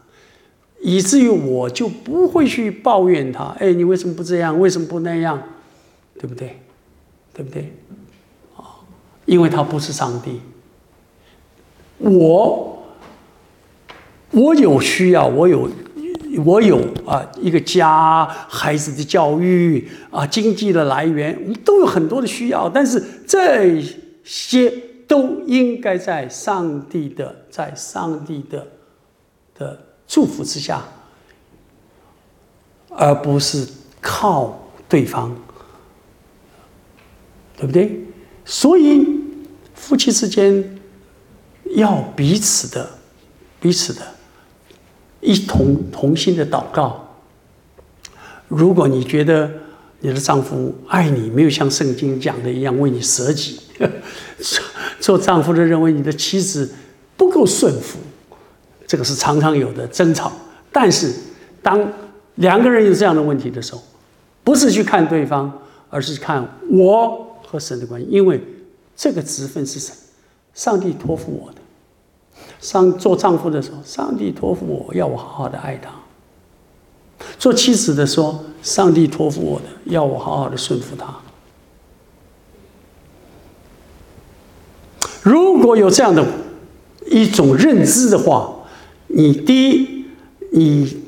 [0.81, 3.55] 以至于我就不会去抱怨他。
[3.57, 4.59] 哎，你为什么不这样？
[4.59, 5.41] 为什么不那样？
[6.19, 6.59] 对不对？
[7.33, 7.73] 对不对？
[8.57, 8.83] 啊，
[9.25, 10.41] 因为他不是上帝。
[11.99, 12.83] 我，
[14.31, 15.69] 我有需要，我有。
[16.45, 23.81] 我有啊，一个家，孩子的教育啊，经济的来源，我们都有很多的需要，但是这
[24.23, 24.71] 些
[25.07, 28.67] 都应该在上帝的，在上帝的
[29.57, 30.83] 的祝福之下，
[32.89, 33.67] 而不是
[34.01, 35.35] 靠对方，
[37.57, 38.03] 对不对？
[38.45, 39.05] 所以
[39.73, 40.79] 夫妻之间
[41.75, 42.89] 要彼此的，
[43.59, 44.01] 彼此的。
[45.21, 47.15] 一同同心的祷告。
[48.47, 49.49] 如果你觉得
[49.99, 53.59] 你的丈夫爱你，没有像圣经讲的一样为你舍己，
[54.99, 56.71] 做丈夫的认为你的妻子
[57.15, 57.99] 不够顺服，
[58.87, 60.31] 这个是常常有的争吵。
[60.71, 61.13] 但是，
[61.61, 61.91] 当
[62.35, 63.83] 两个人有这样的问题的时候，
[64.43, 65.51] 不是去看对方，
[65.89, 68.41] 而是看我和神的关系，因为
[68.95, 69.95] 这个职分是神，
[70.53, 71.58] 上帝托付我的。
[72.59, 75.89] 上做丈夫的时候，上帝托付我要我好好的爱他；
[77.37, 81.07] 做妻子的时候，上帝托付我的要我好好的顺服他。
[85.21, 86.25] 如果有这样的
[87.07, 88.53] 一种认知的话，
[89.07, 90.05] 你第一，
[90.51, 91.03] 你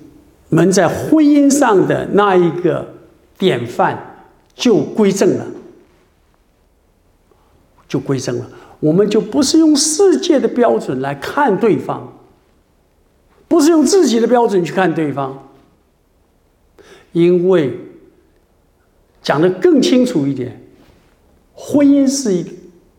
[0.49, 2.93] 们在婚姻上的那一个
[3.37, 5.45] 典范就归正了，
[7.91, 8.49] 就归正了。
[8.79, 12.07] 我们就不是用世界的标准来看对方，
[13.49, 15.49] 不是用自己的标准去看对方，
[17.11, 17.77] 因为
[19.21, 20.61] 讲的更清楚一点，
[21.53, 22.45] 婚姻是一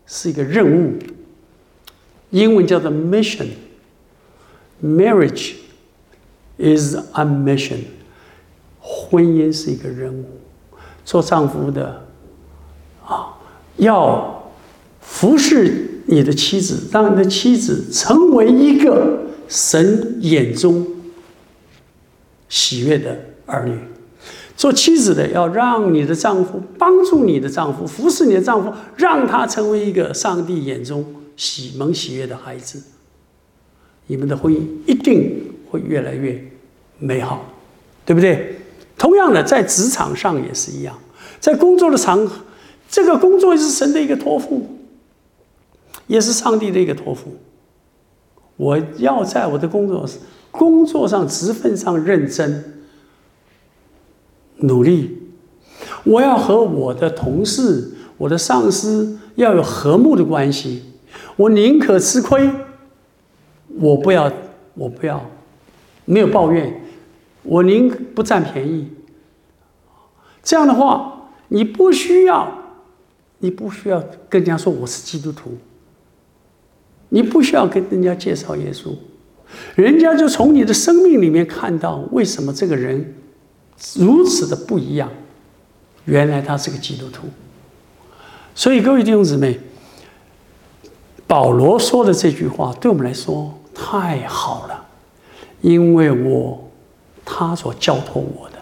[0.04, 0.92] 是一个任务，
[2.28, 5.54] 英文叫做 mission，marriage
[6.58, 7.78] is a mission，
[8.78, 10.26] 婚姻是一个任务，
[11.02, 12.04] 做丈夫的
[13.06, 13.38] 啊
[13.78, 14.31] 要。
[15.02, 20.86] 服侍你的妻子，让你的妻子成为一个神眼中
[22.48, 23.78] 喜悦的儿女。
[24.56, 31.04] 做妻子的要让你的丈夫帮助你的丈夫，服侍你的丈夫，让他成为一个上帝眼中
[31.36, 32.80] 喜蒙喜悦的孩子。
[34.06, 36.42] 你们的婚姻一定会越来越
[36.98, 37.52] 美好，
[38.04, 38.56] 对不对？
[38.96, 40.96] 同样的，在职场上也是一样，
[41.40, 42.36] 在工作的场合，
[42.88, 44.71] 这个工作是神的一个托付。
[46.12, 47.38] 也是上帝的一个托付。
[48.58, 50.06] 我要在我的工作
[50.50, 52.84] 工作上、职分上认真
[54.56, 55.22] 努力。
[56.04, 60.82] 我要和我的同事、我的上司要有和睦的关系。
[61.36, 62.50] 我宁可吃亏，
[63.80, 64.30] 我不要，
[64.74, 65.24] 我不要，
[66.04, 66.78] 没有抱怨。
[67.42, 68.90] 我宁不占便宜。
[70.42, 72.52] 这样的话，你不需要，
[73.38, 73.98] 你不需要
[74.28, 75.56] 跟人家说我是基督徒。
[77.14, 78.88] 你不需要跟人家介绍耶稣，
[79.74, 83.14] 人家就从你的生命里面看到为什么这个人
[83.96, 85.10] 如此的不一样。
[86.06, 87.28] 原来他是个基督徒。
[88.54, 89.60] 所以各位弟兄姊妹，
[91.26, 94.86] 保罗说的这句话对我们来说太好了，
[95.60, 96.70] 因为我
[97.26, 98.56] 他所交托我的，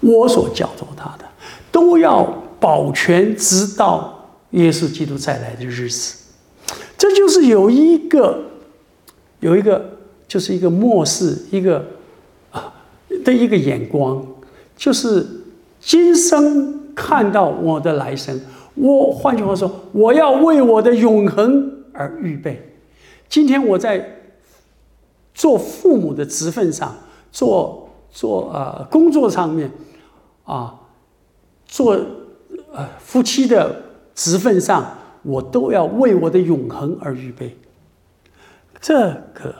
[0.00, 1.24] 我所交托他的，
[1.72, 2.22] 都要
[2.60, 6.17] 保全，直到耶稣基督再来的日子。
[6.98, 8.42] 这就是有一个，
[9.38, 11.84] 有一个，就是一个末世，一个
[12.50, 12.74] 啊
[13.24, 14.26] 的一个眼光，
[14.76, 15.24] 就是
[15.78, 18.40] 今生看到我的来生，
[18.74, 22.76] 我换句话说，我要为我的永恒而预备。
[23.28, 24.18] 今天我在
[25.32, 26.92] 做父母的职分上，
[27.30, 29.70] 做做呃工作上面，
[30.42, 30.74] 啊，
[31.64, 31.96] 做
[32.72, 33.82] 呃夫妻的
[34.16, 34.94] 职分上。
[35.22, 37.56] 我都要为我的永恒而预备，
[38.80, 39.54] 这个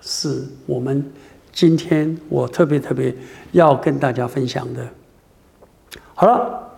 [0.00, 1.12] 是我们
[1.52, 3.14] 今天我特别特别
[3.52, 4.88] 要跟大家分享的。
[6.14, 6.70] 好了，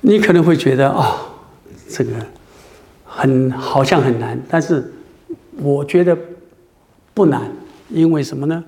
[0.00, 1.16] 你可能会觉得啊、
[1.88, 2.12] 这个
[3.04, 4.92] 很好像很难，但是
[5.56, 6.16] 我觉得
[7.14, 7.50] 不难，
[7.88, 8.64] 因为什么呢？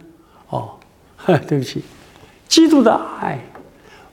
[0.48, 0.76] 哦，
[1.46, 1.82] 对不起，
[2.48, 3.44] 基督的爱，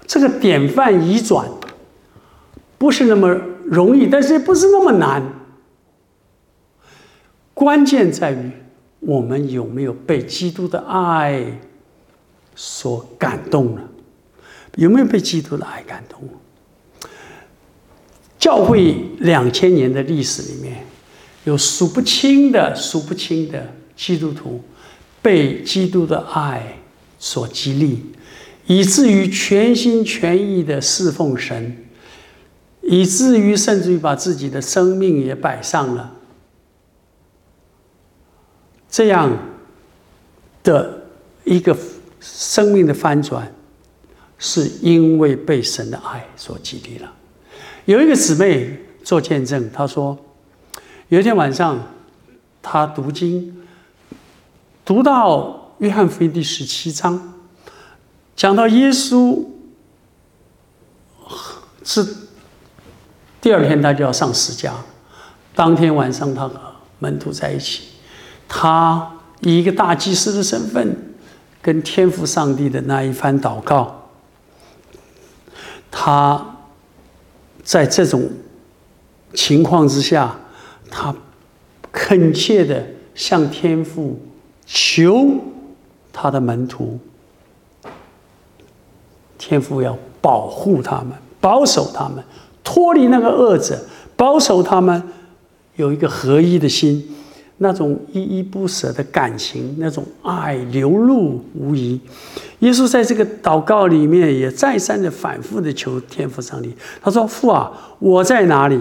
[0.06, 1.50] 这个典范移转。
[2.78, 3.30] 不是那么
[3.66, 5.24] 容易，但是也不是那么难。
[7.54, 8.52] 关键在于
[9.00, 11.60] 我们有没有被基督的爱
[12.56, 13.82] 所感动了，
[14.76, 16.22] 有没有被基督的爱感动？
[18.38, 20.86] 教会两千年的历史里面，
[21.46, 24.64] 有数不清的、数不清的基督徒
[25.22, 26.78] 被基督的爱
[27.18, 28.06] 所激励，
[28.68, 31.76] 以至于全心全意的侍奉神。
[32.90, 36.14] 以至于甚至于把自己的生命也摆上了，
[38.90, 39.38] 这样
[40.64, 41.02] 的
[41.44, 41.78] 一个
[42.22, 43.54] 生命的翻转，
[44.38, 47.14] 是因为被神的爱所激励了。
[47.84, 50.18] 有一个姊妹做见证，她说，
[51.10, 51.78] 有一天晚上，
[52.62, 53.68] 她读经，
[54.86, 57.34] 读到约翰福音第十七章，
[58.34, 59.46] 讲到耶稣
[61.84, 62.26] 是。
[63.40, 64.74] 第二天他就要上十架，
[65.56, 66.60] 当天晚上他和
[67.00, 67.84] 门徒在一起，
[68.48, 71.16] 他以一个大祭司的身份，
[71.62, 74.10] 跟天父上帝的那一番祷告，
[75.92, 76.58] 他
[77.64, 78.30] 在这种
[79.34, 80.36] 情况之下，
[80.90, 81.16] 他
[81.92, 84.20] 恳切的向天父
[84.66, 85.28] 求
[86.12, 87.00] 他的门徒，
[89.38, 92.24] 天父要保护他们，保守他们。
[92.68, 93.80] 脱离那个恶者，
[94.18, 95.02] 保守他们
[95.78, 97.02] 有一个合一的心，
[97.60, 101.98] 那种依依不舍的感情，那种爱流露无遗。
[102.60, 108.78] 耶稣在这个祷告里面也再三的反复的求天父上帝，他说：“父啊，我在哪里？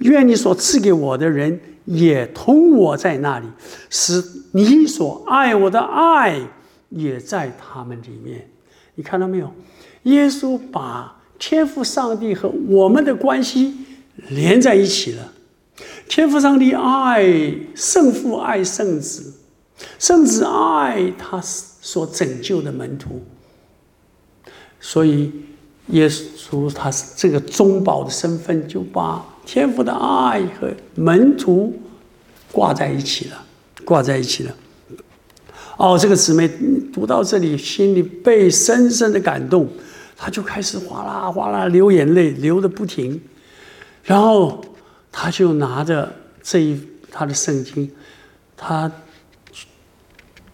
[0.00, 3.46] 愿你所赐给我的人也同我在那里，
[3.88, 4.22] 使
[4.52, 6.38] 你所爱我的爱
[6.90, 8.50] 也在他们里面。”
[8.96, 9.50] 你看到没有？
[10.02, 11.16] 耶稣把。
[11.40, 13.74] 天父上帝和我们的关系
[14.28, 15.32] 连在一起了。
[16.06, 17.24] 天父上帝爱
[17.74, 19.32] 圣父，爱圣子，
[19.98, 23.22] 圣子爱他所拯救的门徒。
[24.80, 25.32] 所以，
[25.88, 31.72] 耶稣他是这个中保的身份，就把天父的爱和门徒
[32.52, 33.44] 挂在一起了，
[33.84, 34.54] 挂在一起了。
[35.78, 36.50] 哦，这个姊妹
[36.92, 39.66] 读到这里，心里被深深的感动。
[40.22, 43.18] 他就开始哗啦哗啦流眼泪，流的不停。
[44.04, 44.62] 然后
[45.10, 46.12] 他就拿着
[46.42, 46.78] 这一
[47.10, 47.90] 他的圣经，
[48.54, 48.92] 他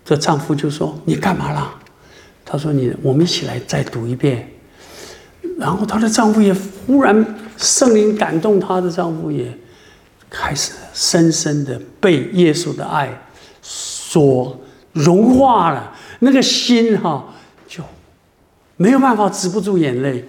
[0.05, 1.75] 的丈夫就说：“你干嘛啦？”
[2.47, 4.49] 他说：“你我们一起来再读一遍。”
[5.59, 6.55] 然后她的丈夫也
[6.87, 9.53] 忽然圣灵感动，她的丈夫也
[10.31, 13.21] 开始深深的被耶稣的爱
[13.62, 14.61] 所
[14.93, 17.33] 融化了，那个心哈。
[18.79, 20.22] 没有办法止不住眼泪，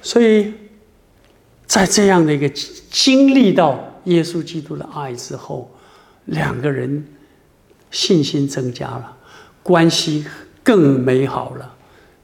[0.00, 0.54] 所以
[1.66, 2.48] 在这样的一个
[2.90, 5.70] 经历到耶稣基督的爱之后，
[6.24, 7.06] 两个人
[7.90, 9.16] 信心增加了，
[9.62, 10.24] 关系
[10.62, 11.74] 更美好了。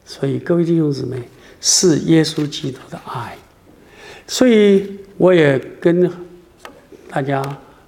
[0.07, 1.23] 所以各位弟兄姊妹，
[1.61, 3.37] 是耶稣基督的爱。
[4.27, 6.11] 所以我也跟
[7.11, 7.43] 大家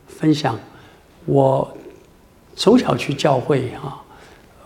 [0.06, 0.60] 分享，
[1.24, 1.78] 我
[2.54, 4.02] 从小去教会啊，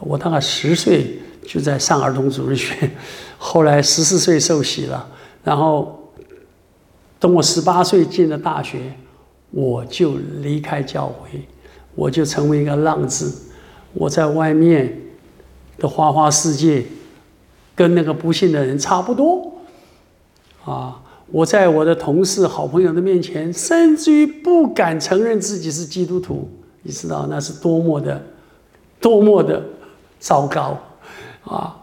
[0.01, 1.21] 我大概十岁。
[1.47, 2.91] 就在上儿童主日学，
[3.39, 5.09] 后来十四岁受洗了，
[5.45, 6.11] 然后
[7.19, 8.93] 等我十八岁进了大学，
[9.51, 11.47] 我就离开教会，
[11.95, 13.45] 我就成为一个浪子。
[13.95, 15.01] 我在外面
[15.79, 16.85] 的花花世界，
[17.75, 19.55] 跟那个不信的人差不多。
[20.65, 26.51] 啊，我在我的同事、好朋友的面前，甚至于不敢承认自己是基督徒。
[26.83, 28.23] 你知道那是多么的、
[29.01, 29.65] 多么的
[30.19, 30.79] 糟糕
[31.47, 31.77] 啊！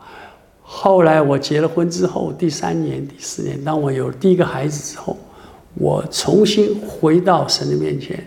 [0.61, 5.17] 后来我结了婚之后，第三年、第四年，当我有第一个孩子之后，
[5.75, 8.25] 我重新回到神的面前，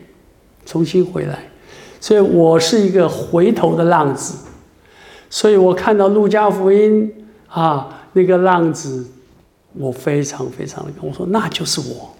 [0.64, 1.48] 重新回来，
[2.00, 4.38] 所以我是一个回头的浪子。
[5.28, 7.12] 所以我看到路加福音
[7.48, 9.04] 啊，那个浪子，
[9.72, 12.14] 我非常非常的我说，那就是我。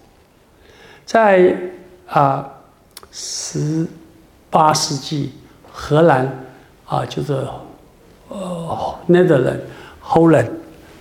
[1.05, 1.55] 在
[2.05, 2.47] 啊
[3.11, 3.87] 十
[4.49, 5.31] 八世纪，
[5.71, 6.45] 荷兰
[6.85, 7.47] 啊，就是
[8.29, 9.59] 呃，Netherlands。
[10.09, 10.47] Holland，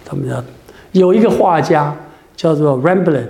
[0.04, 0.42] 他们叫
[0.90, 1.96] 有一个画家
[2.34, 3.28] 叫做 Rembrandt，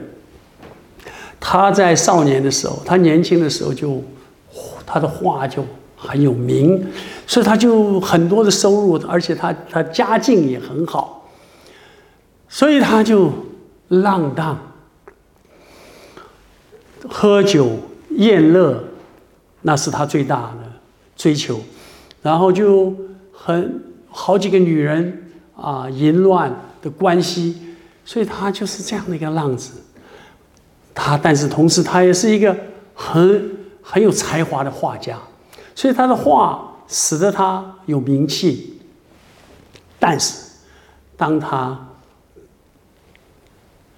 [1.38, 4.02] 他在少年的时候，他年轻的时候就
[4.86, 5.62] 他的画就
[5.94, 6.82] 很有名，
[7.26, 11.28] 所以他就很多的收入，而且他他家境也很好，
[12.48, 13.30] 所以他就
[13.88, 14.58] 浪荡、
[17.06, 17.68] 喝酒、
[18.12, 18.82] 宴乐，
[19.60, 20.72] 那是他最大的
[21.14, 21.60] 追求，
[22.22, 22.94] 然后就
[23.36, 25.22] 很好几个女人。
[25.58, 27.56] 啊，淫乱的关系，
[28.04, 29.80] 所以他就是这样的一个浪子。
[30.94, 32.54] 他，但是同时他也是一个
[32.94, 33.50] 很
[33.82, 35.18] 很有才华的画家，
[35.74, 38.78] 所以他的画使得他有名气。
[39.98, 40.36] 但是，
[41.16, 41.88] 当他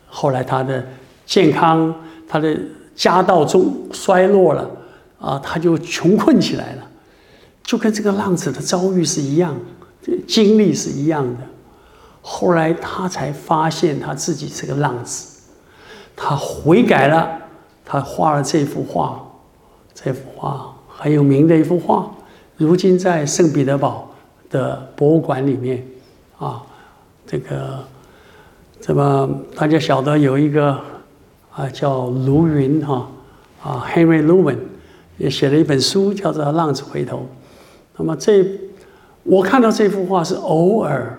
[0.06, 0.86] 后来他的
[1.26, 1.92] 健康、
[2.28, 2.56] 他的
[2.94, 4.70] 家道中衰落了，
[5.18, 6.87] 啊，他就穷困起来了，
[7.68, 9.54] 就跟这个浪子的遭遇是一样。
[10.26, 11.40] 经历是一样的，
[12.22, 15.42] 后来他才发现他自己是个浪子，
[16.16, 17.28] 他悔改了，
[17.84, 19.22] 他画了这幅画，
[19.92, 22.10] 这幅画很有名的一幅画，
[22.56, 24.10] 如今在圣彼得堡
[24.48, 25.86] 的博物馆里面，
[26.38, 26.62] 啊，
[27.26, 27.84] 这个，
[28.80, 30.80] 怎么大家晓得有一个
[31.54, 33.06] 啊叫卢云哈
[33.62, 34.56] 啊 Henry Lewin
[35.18, 37.18] 也写了一本书叫做《浪子回头》，
[37.98, 38.46] 那么这。
[39.24, 41.18] 我看到这幅画是偶尔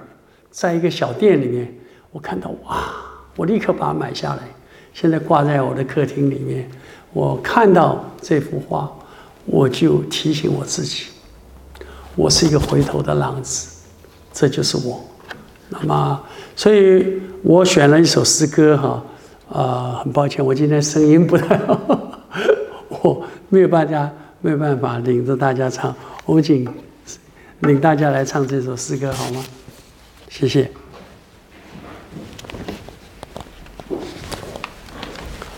[0.49, 1.71] 在一个小店里面，
[2.11, 2.91] 我看到哇，
[3.35, 4.39] 我立刻把它买下来，
[4.95, 6.67] 现在挂在我的客厅里面。
[7.13, 8.91] 我看到这幅画，
[9.45, 11.05] 我就提醒我自己，
[12.15, 13.83] 我是一个回头的浪子，
[14.33, 14.99] 这就是我。
[15.69, 16.19] 那么，
[16.55, 18.87] 所以我选了一首诗歌哈，
[19.49, 21.79] 啊、呃，很抱歉，我今天声音不太好，
[23.03, 24.09] 我没有办法，
[24.41, 25.95] 没有办法领着大家唱，
[26.29, 26.63] 我们请。
[27.61, 29.43] 领大家来唱这首诗歌好吗？
[30.29, 30.69] 谢谢。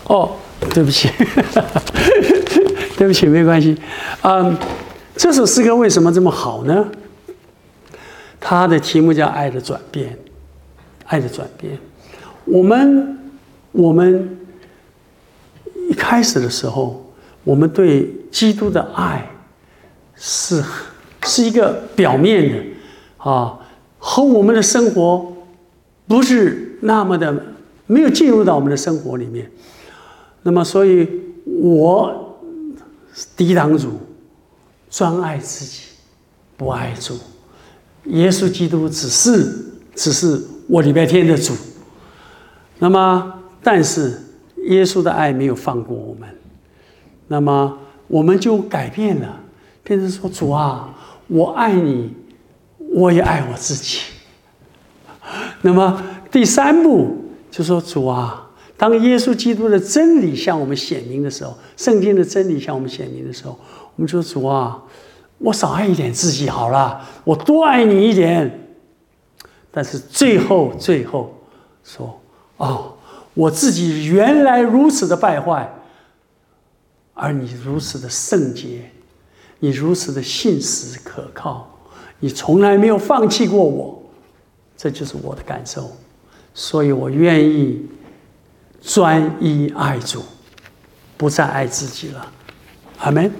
[0.04, 0.34] 哦，
[0.72, 1.10] 对不起，
[2.96, 3.76] 对不起，没关系。
[4.22, 4.56] 嗯，
[5.14, 6.88] 这首诗歌为什么这么好呢？
[8.40, 10.10] 它的题目叫《爱的转变》，
[11.04, 11.78] 爱的转变。
[12.46, 13.18] 我们，
[13.72, 14.38] 我们
[15.90, 17.12] 一开始的时候，
[17.44, 19.30] 我们对基督的爱
[20.14, 20.62] 是。
[21.24, 23.56] 是一个表面的，啊，
[23.96, 25.32] 和我们的生活
[26.08, 27.32] 不是那么的，
[27.86, 29.48] 没有进入到我们的生活里面。
[30.42, 31.08] 那么，所以
[31.44, 32.36] 我
[33.36, 34.00] 抵挡主，
[34.90, 35.82] 专爱自己，
[36.56, 37.16] 不爱主。
[38.06, 41.54] 耶稣基督只是只是我礼拜天的主。
[42.80, 43.32] 那么，
[43.62, 44.20] 但是
[44.64, 46.28] 耶稣的爱没有放过我们，
[47.28, 49.38] 那么我们就改变了，
[49.82, 50.88] 变成说主啊。
[51.28, 52.12] 我爱你，
[52.76, 54.00] 我也爱我自己。
[55.62, 63.58] 那么第三步就说：“主啊，当耶稣基督的真理向我们显明的时候，圣经的真理向我们显明的时候，
[63.96, 64.82] 我们说：‘主啊，
[65.38, 68.68] 我少爱一点自己好了，我多爱你一点。’
[69.72, 71.34] 但是最后，最后
[71.82, 72.20] 说
[72.58, 72.92] ：‘哦，
[73.32, 75.72] 我自己原来如此的败坏，
[77.14, 78.90] 而你如此的圣洁。’”
[79.64, 81.70] 你如此的信实可靠，
[82.18, 84.02] 你从来没有放弃过我，
[84.76, 85.88] 这就是我的感受，
[86.52, 87.86] 所以我愿意
[88.82, 90.20] 专一爱主，
[91.16, 92.32] 不再爱自己了。
[92.98, 93.32] 阿门。